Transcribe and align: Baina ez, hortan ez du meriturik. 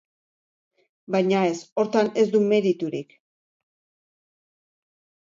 Baina 1.15 1.41
ez, 1.49 1.57
hortan 1.81 2.09
ez 2.21 2.25
du 2.37 2.41
meriturik. 2.53 3.13